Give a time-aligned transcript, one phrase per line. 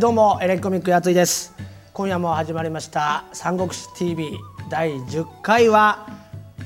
[0.00, 1.54] どうもエレコミックやついです。
[1.92, 4.30] 今夜も始まりました三国志 TV
[4.70, 6.08] 第10回は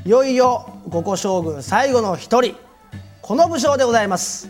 [0.07, 2.55] いよいよ五個将軍最後の一人。
[3.23, 4.49] この武将でございます。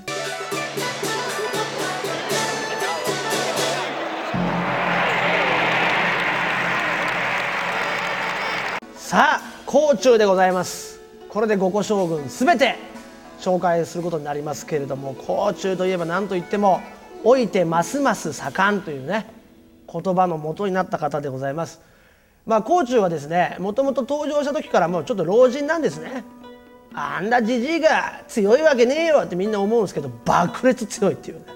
[8.98, 11.01] さあ甲冑でございます。
[11.30, 12.77] これで五個将軍すべて
[13.41, 16.83] 紹介することになりますけれども甲冑といえば何といっても
[17.24, 19.27] 「老いてますます盛ん」というね
[19.91, 21.80] 言葉の元になった方でございます。
[22.47, 26.24] まあ甲冑はですねもともと登場した時からもうちょっと老人なんですね。
[26.92, 31.47] あんなじじいが強いわけねえよってみんな思うんですけど爆裂強いっていうね。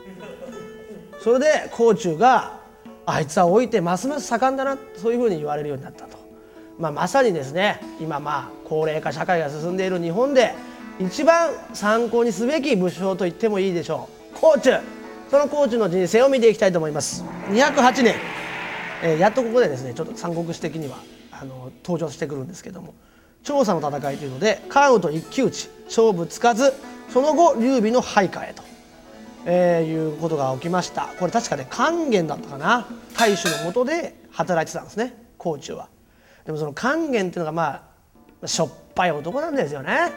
[1.21, 2.59] それで甲冑が
[3.07, 6.19] あいつは老いてますます盛んだなそういうふうに言われるようになったと、
[6.79, 10.55] まあ、まさにですね今まあ高齢化社会が進んでいる日本で
[11.01, 14.39] 一番参考にすべき武将と言ってもいいでしょう。
[14.39, 14.81] 甲冑
[15.31, 17.25] その甲冑の人生を見ていきたいと思います。
[17.51, 18.15] 208年、
[19.03, 20.99] えー、やっとここでですねちょっと三国志的には
[21.31, 22.95] あの登場してくるんですけども。
[23.45, 26.75] 調査の戦いというので関羽と一騎打ち勝負つかず
[27.09, 28.63] その後劉備の配下へと、
[29.47, 31.09] えー、いうことが起きました。
[31.19, 32.87] これ確かね勸玄だったかな。
[33.17, 35.89] 大衆のもとで働いてたんですね甲冑は。
[36.45, 37.89] でもその勸玄っていうのがま
[38.43, 40.13] あしょっぱい男なんですよね。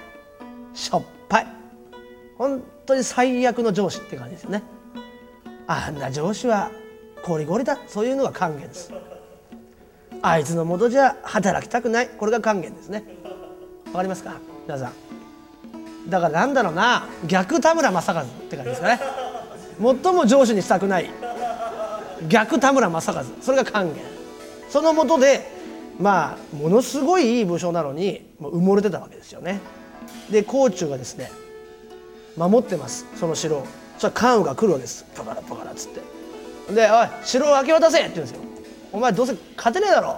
[0.73, 1.47] しょっぱい。
[2.37, 4.63] 本当に最悪の上司って感じですよね。
[5.71, 6.69] あんな上司は
[7.23, 7.79] ゴリゴリだ。
[7.87, 8.91] そういうのが還元です。
[10.21, 12.09] あいつのもとじゃ働きたくない。
[12.09, 13.03] これが還元ですね。
[13.87, 14.35] わかりますか？
[14.67, 16.09] 皆さん。
[16.09, 17.07] だからなんだろうな。
[17.25, 18.99] 逆田村正和って感じですかね。
[19.79, 21.09] 最も上司にしたくない。
[22.27, 23.23] 逆田村正和。
[23.41, 23.95] それが還元。
[24.69, 25.47] そのもとで
[25.99, 29.59] まあものすごいいい武将なのに埋もれてたわけですよね。
[30.29, 31.31] で甲冑がですね
[32.35, 33.05] 守ってます。
[33.15, 33.67] その城を。
[34.01, 35.05] そしたら関羽が来るわけです。
[35.15, 36.01] パカラパカラっつって。
[36.73, 38.39] で「おい城を明け渡せ!」って言うんですよ
[38.91, 40.17] 「お前どうせ勝てねえだろ。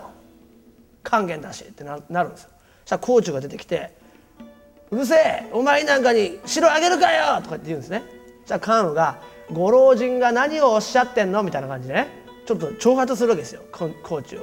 [1.03, 2.49] 還元だし」ってななるんですよ。
[2.85, 3.91] そしたら甲冑が出てきて
[4.89, 8.03] 「うるせえお前なんかに城あげるかよ!」とかって言うんですね。
[8.43, 9.17] そしたら関羽が
[9.51, 12.07] 「ご老人が何をおっしゃってんの?」みたいな感じでね
[12.45, 13.63] ちょっと挑発するわけですよ。
[13.69, 14.21] 甲冑を。
[14.21, 14.39] そし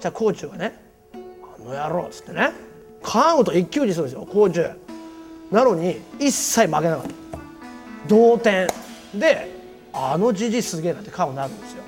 [0.00, 0.80] たら甲冑がね
[1.14, 2.50] 「あの野郎」っつってね
[3.00, 4.26] 関羽と一騎打ちするんですよ。
[4.26, 4.74] 甲冑
[5.52, 7.21] なのに一切負けなかった。
[8.08, 8.68] 同点。
[9.14, 9.50] で
[9.92, 11.82] あのじじすげえなって顔になるんですよ。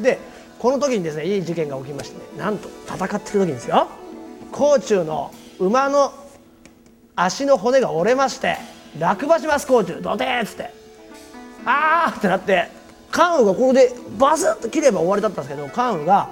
[0.00, 0.18] で
[0.58, 3.88] この時にですねいい事件が起きましてねなんと戦ってる時にですよ。
[4.52, 6.12] 甲冑の馬の
[7.14, 8.56] 足の骨が折れまして
[8.98, 10.70] 落馬します甲冑どてっつって。
[11.66, 12.68] あーってなって
[13.10, 16.30] 関羽がこれでバスッと切れば終わりだったんですけど関羽が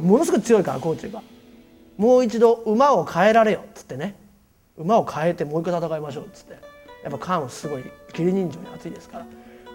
[0.00, 1.22] ものすごく強いから甲冑が。
[1.98, 4.16] もう一度馬を変えられよっつってね。
[4.76, 6.71] 馬を変えてもう一回戦いましょうっつって。
[7.02, 9.26] やっぱ関羽すごい義理人情に熱いですから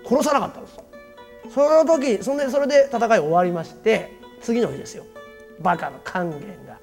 [0.05, 0.77] 殺さなかったんです
[1.53, 4.11] その時そんでそれで戦い終わりまして
[4.41, 5.05] 次の日ですよ
[5.59, 6.77] バカの勸玄が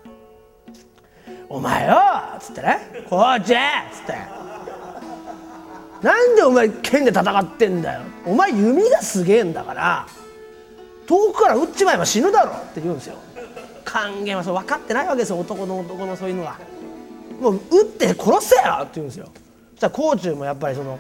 [1.49, 1.94] 「お前よ!」
[2.37, 2.78] っつってね
[3.09, 3.56] 「こっち!」っ
[3.93, 4.12] つって
[6.03, 10.06] 「なんでお前剣で戦ってんだよお前弓がすげえんだから
[11.06, 13.16] 遠くから撃っちまえば死ぬだろ」って言うんですよ
[13.84, 16.56] 勸玄はそう分かってないわけですよ男の男のそういうのは。
[17.41, 19.26] もう撃って殺せよって言うんですよ
[19.75, 20.99] そしたら甲冑もやっぱりその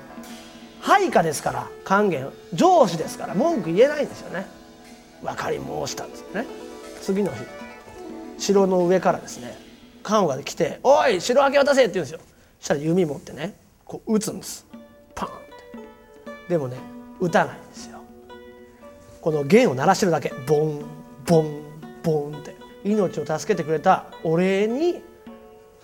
[0.80, 4.46] 配下ですから還元上司ですから文句言えないんですよね。
[5.22, 6.46] 分かり申したんですよね。
[7.00, 7.38] 次の日。
[8.38, 9.56] 城の上からですね
[10.02, 12.20] 関羽が来て「おい城明け渡せ!」って言うんですよ。
[12.58, 13.54] そしたら弓持ってね
[13.84, 14.66] こう撃つんです。
[15.14, 15.32] パンっ
[16.26, 16.48] て。
[16.48, 16.76] でもね
[17.20, 18.00] 撃たないんですよ。
[19.20, 20.32] この弦を鳴らしてるだけ。
[20.46, 20.84] ボン
[21.24, 21.62] ボン
[22.02, 22.54] ボンって。
[22.84, 25.02] 命を助けてくれたお礼に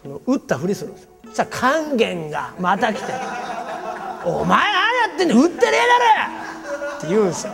[0.03, 1.11] その打ったふりするんですよ。
[1.27, 3.13] そしたら勸玄がまた来て
[4.25, 6.27] 「お前何やってんの打ってねえだ
[6.89, 7.53] ろ!」って言うんですよ。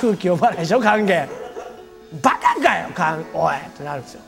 [0.00, 1.28] 空気読まないでしょ勸玄
[2.22, 4.20] バカかよ勸おいってなるんですよ。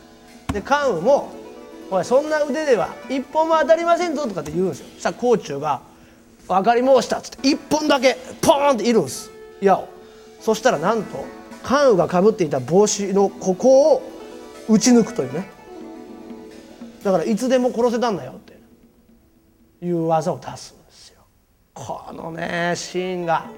[0.52, 1.32] で関羽も
[1.90, 4.86] 「おいそんな腕では一本も当たりませんぞ」とかって言うんですよ。
[4.94, 5.80] そしたら甲冑が
[6.48, 9.30] 「分かり申した」っつって一本だけポーンっているんです。
[9.60, 9.88] 矢を
[10.40, 11.24] そしたらなんと
[11.62, 14.02] 関羽がかぶっていた帽子のここを
[14.68, 15.50] 打ち抜くというね。
[17.04, 18.54] だからいつでも殺せたんだよって。
[19.84, 21.20] いう技を出すんですよ。
[21.74, 23.50] このねシーンが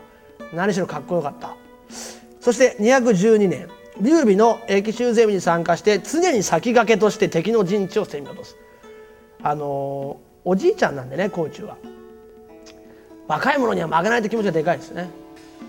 [0.52, 1.54] 何しろかっこよかった。
[2.40, 3.69] そして212年
[4.00, 8.56] 劉備の駅州攻めに参加して常に先駆けとして敵の陣地を攻め落とす。
[9.43, 11.76] あのおじいちゃんなんでね甲冑は。
[13.28, 15.08] 若い者には負けないという気持ちがでかいですね。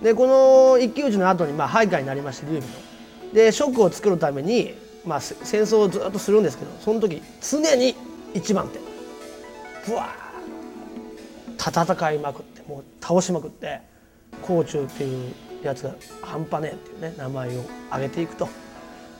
[0.01, 3.33] でこの一騎打ちの後にまあ配下になりまして劉備の。
[3.33, 4.73] で職を作るために
[5.07, 7.95] まあ、戦争をずっとするんですけどその時常に
[8.33, 8.79] 一番手。
[9.89, 11.85] ぶわー。
[11.85, 13.79] 戦いまくってもう倒しまくって
[14.41, 15.33] 甲冑っていう
[15.63, 18.49] やつが半端ねえっていうね名前を挙げていくと。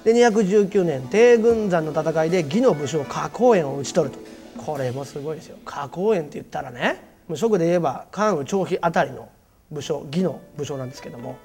[0.03, 4.19] で219年帝軍山の戦いで義の武将花公園を討ち取ると。
[4.57, 5.57] これもすごいですよ。
[5.65, 9.29] 花公園って言ったらね無職で言えば関羽張飛あたりの
[9.71, 11.37] 武将義の武将なんですけども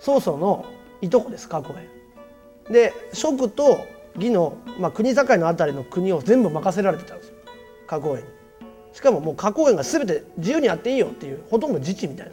[0.00, 0.64] 曹操の
[1.00, 1.95] いとこです花公園
[2.70, 3.86] で蜀と
[4.16, 7.34] 義の、まあ、国境のあたりの国を全部任せられてたんですよ。
[7.86, 8.30] 花公園に。
[8.92, 12.32] しかももう花公園が全て自由にやっていいよっていうほとんど自治みたいな。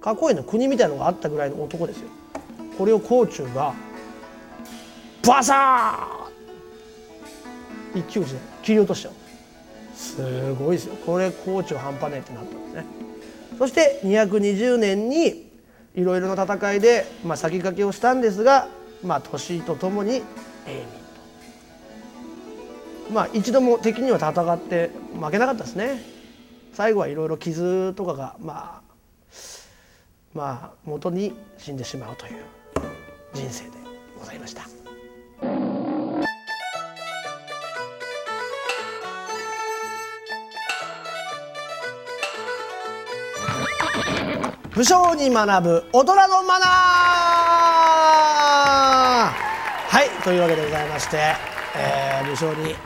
[0.00, 2.08] 花公園の国みたいなのがあったぐらいの男ですよ。
[2.76, 3.74] これを甲冑が
[5.26, 9.12] バサー一騎打ちで切り落としちゃう。
[9.94, 10.96] すごいですよ。
[11.04, 12.84] これ甲冑半端ねえってなったんですね。
[13.58, 15.50] そして220年に
[15.94, 18.68] いろいろな戦いで、まあ、先駆けをしたんですが、
[19.02, 20.22] まあ、年とともに永民
[23.08, 23.12] と。
[23.12, 26.02] まあ一度も敵には戦って負けなかったですね。
[26.72, 28.82] 最後はいろいろ傷とかがまあ
[30.34, 32.44] まあ元に死んでしまうという
[33.34, 33.70] 人生で
[34.18, 34.68] ございました。
[44.72, 47.79] 武将に学ぶ大人のマナー。
[50.30, 51.16] というわけでございまして、
[51.76, 52.76] えー、武将に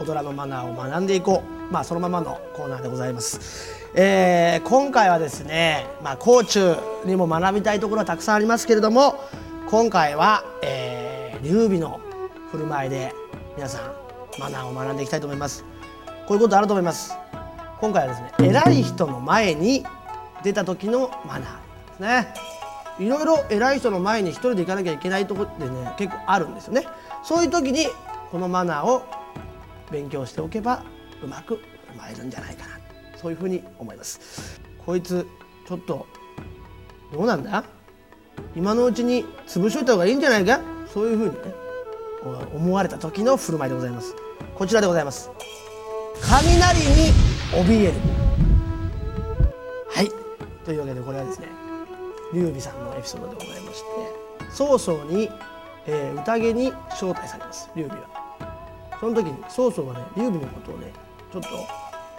[0.00, 1.70] 大人のマナーを学んでいこう。
[1.70, 9.20] まあそのままのコーナーでございます、えー、今回はですねまあ甲冑にも学びたいところはたくさんありますけれども
[9.68, 12.00] 今回は、えー、劉備の
[12.50, 13.12] 振る舞いで
[13.56, 13.92] 皆さん
[14.40, 15.66] マナーを学んでいきたいと思います。
[16.26, 17.12] こういうことあると思います。
[17.80, 19.84] 今回はですね偉い人の前に
[20.42, 22.55] 出た時のマナーですね。
[22.98, 26.86] いろいろ偉い人の前に一人で行かなきゃいけないとこってね結構あるんですよね。
[27.24, 27.86] そういう時に
[28.30, 29.04] このマナーを
[29.90, 30.82] 勉強しておけば
[31.22, 31.60] うまく
[31.92, 32.78] 生まれるんじゃないかな。
[33.16, 34.60] そういうふうに思います。
[34.84, 35.26] こいつ
[35.66, 36.06] ちょっと
[37.12, 37.64] どうなんだ？
[38.54, 40.60] 今のうちに潰しといた方がいいんじゃないか？
[40.92, 41.38] そういうふうにね
[42.54, 44.14] 思われた時の振る舞いでございます。
[44.54, 45.30] こちらでございます。
[46.22, 47.12] 雷に
[47.52, 47.92] 怯える。
[49.88, 50.10] はい。
[50.64, 51.48] というわけでこれはですね
[52.32, 53.86] 劉備さんのエピソードでございまして
[54.50, 55.30] 曹操に、
[55.86, 58.08] えー、宴に招待されます劉備は。
[59.00, 60.92] その時に曹操はね劉備のことをね
[61.32, 61.48] ちょっと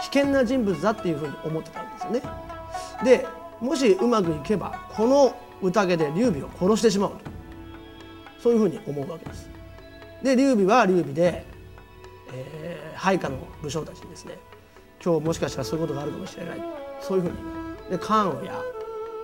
[0.02, 2.22] 危険な人物だっていうふうに思ってたんですよね。
[3.04, 3.26] で
[3.60, 7.18] もしうまくいけばこの宴で劉備を殺してしまうと
[8.40, 9.50] そういうふうに思うわけです。
[10.24, 11.46] で劉備は劉備で、
[12.34, 14.38] えー、配下の武将たちにですね
[15.04, 16.64] 今日もしかしたらそういうことがあるかもしれない
[17.02, 17.36] そういうふうに。
[17.90, 18.62] で関羽や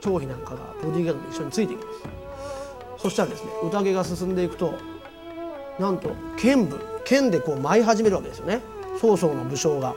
[0.04, 1.92] 張飛なんかがボディーガードと一緒についていきま
[2.98, 4.74] すそしたらですね宴が進んでいくと
[5.80, 8.62] なんと剣舞剣でこう舞い始めるわけですよね。
[9.00, 9.96] 曹操の武将が。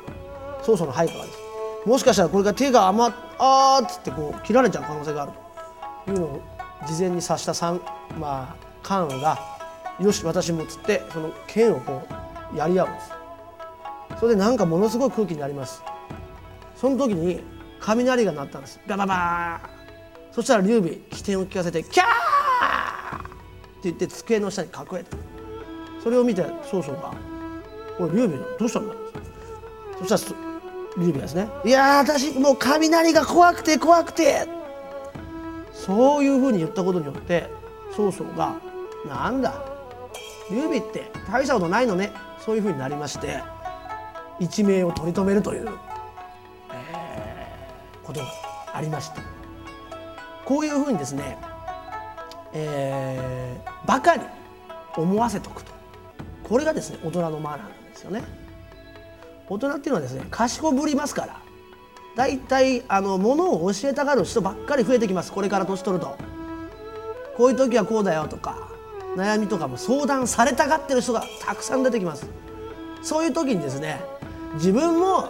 [0.63, 1.39] 曹操の配下がです
[1.87, 5.33] もしかしたらこれが手が余っあーっつってこう切られちゃう可能性がある
[6.07, 6.43] というのを
[6.89, 7.81] 事前に察した三
[8.19, 9.39] まあ関羽が
[10.01, 12.03] 「よし私も」っつってその剣をこ
[12.53, 13.13] うやり合うんです
[14.19, 15.83] それでなんかものすごい空気になります。
[16.75, 17.45] その時に
[17.81, 18.81] 雷が鳴ったんです。
[18.89, 19.76] バババー
[20.37, 22.07] そしたら劉備起点を聞かせて「キャー!」
[23.17, 23.27] って
[23.85, 25.17] 言って机の下に隠れた。
[26.05, 27.13] それを見て曹操が
[27.99, 28.95] 「おい劉備どうしたんだ?」
[30.07, 30.41] そしたら
[30.99, 34.47] 劉備ですね「いや私もう雷が怖くて怖くて」
[35.73, 37.51] そういうふうに言ったことによって
[37.97, 38.57] 曹操が
[39.09, 39.55] 「なんだ？
[40.51, 42.13] 劉備って大したことないのね」
[42.45, 43.43] そういうふうになりまして
[44.39, 45.69] 一命を取り留めるという
[48.05, 48.27] ことが
[48.75, 49.36] ありました
[50.47, 51.37] こういうふうにですね、
[52.55, 54.23] えー、バカに
[54.97, 55.73] 思わせとくと。
[56.45, 58.23] これがですね大人のマナーなんですよね。
[59.49, 61.41] 大人っていうのはですね賢ぶりますから。
[62.15, 65.33] だいたいあのものを教えたがる人ばっかり増えてきます。
[65.33, 66.17] これから年取ると。
[67.37, 68.69] こういう時はこうだよとか
[69.17, 72.27] 悩みとかも相談されたがってる人がたくさん出てきます。
[73.03, 74.01] そういう時にですね
[74.55, 75.29] 自分も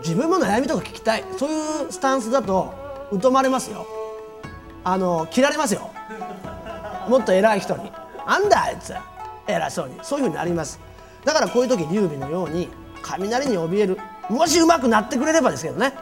[0.00, 1.24] 自分も悩みとか聞きたい。
[1.38, 2.74] そういうスタンスだと
[3.20, 3.86] 疎まれますよ。
[4.90, 5.90] あの切られますよ。
[7.08, 7.92] もっと偉い人に
[8.24, 8.94] 「あんだあいつ。
[9.46, 10.80] 偉そうに」そういうふうになります。
[11.26, 12.70] だからこういう時劉備のように
[13.02, 13.98] 雷に怯える。
[14.30, 15.92] もしうまくなってくれればですけどね。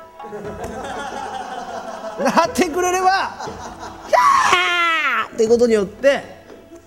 [2.22, 3.46] なってくれれば
[4.08, 6.44] 「キャー!」っていうことによって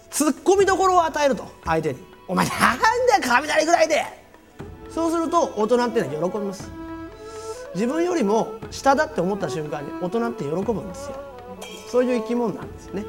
[0.09, 1.45] ツッコミどころを与えると。
[1.65, 2.79] 相手に「お前なんだよ
[3.21, 4.05] 雷ぐらいで!」
[4.89, 6.71] そうすると大人っていうのは喜びます。
[7.75, 11.15] 自分よりも下だって思った瞬間に大人って喜ぶんですよ。
[11.89, 13.05] そういう生き物なんですね。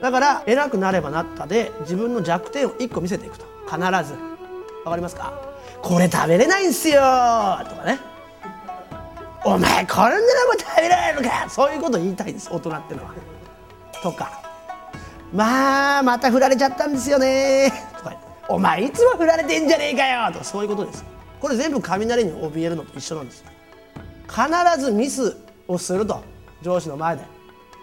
[0.00, 3.44] だから偉くなればなったで自分の弱点を1個見せていくと。
[3.66, 4.14] 必ず。
[4.84, 5.32] わかりますか？
[5.82, 6.94] これ食べれないんすよ！
[6.96, 7.00] と
[7.76, 7.98] かね。
[9.44, 10.22] お前こんなのも
[10.58, 11.48] 食べられるのか！
[11.48, 12.48] そういうこと言いたいです。
[12.50, 13.14] 大人ってのは。
[14.02, 14.42] とか。
[15.32, 17.72] まあまた振られちゃったんですよね。
[17.98, 18.16] とか。
[18.48, 20.32] お前いつも振られてんじゃねえかよ！
[20.32, 21.04] とかそういうことです。
[21.40, 23.44] これ全部雷に怯えるのと一緒なんです。
[24.28, 26.22] 必ずミスをすると
[26.62, 27.22] 上司の前で。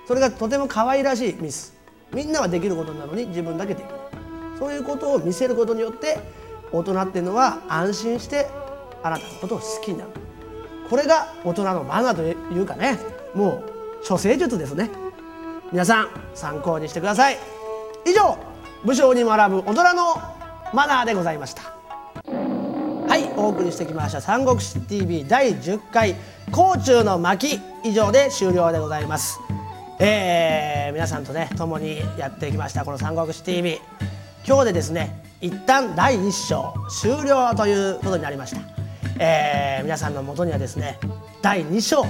[0.07, 1.73] それがとても可愛らしいミス。
[2.13, 3.99] みんなはできることなのに自分だけできない。
[4.57, 6.17] そういうことを見せることによって
[6.71, 8.47] 大人っていうのは安心して
[9.03, 10.11] あなたのことを好きになる。
[10.89, 12.99] これが大人のマナーというかね
[13.33, 13.63] も
[14.03, 14.89] う処世術ですね。
[15.71, 17.37] 皆さん参考にしてください。
[18.05, 18.37] 以上
[18.83, 20.15] 武将に学ぶ大人の
[20.73, 21.63] マナーでございました。
[23.07, 26.15] はいお送りしてきました「三国志 TV」第10回
[26.51, 29.44] 「甲冑の巻」以上で終了でございます。
[29.99, 33.79] えー、皆さんとね共にやってきましたこの「三国志 TV」
[34.47, 38.61] 今日でですね一旦第1章終了ということになりました、
[39.19, 40.99] えー、皆さんのもとにはですね
[41.41, 42.05] 第2章、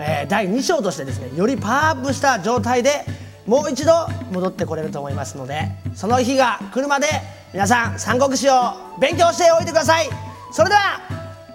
[0.00, 3.04] えー、第2章としてですねよりパワーアップした状態で
[3.46, 3.92] もう一度
[4.32, 7.06] 戻ってこれると思いますのでその日が来るまで
[7.52, 10.30] 皆さん三国志を勉強しておいてください。
[10.52, 11.00] それでは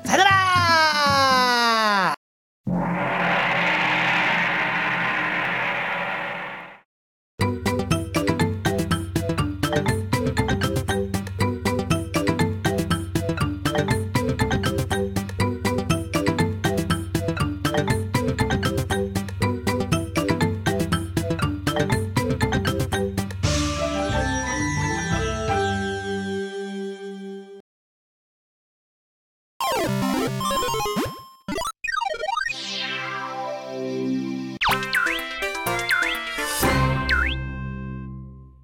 [0.06, 1.45] さよなら